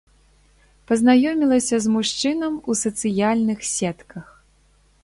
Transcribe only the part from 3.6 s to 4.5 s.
сетках.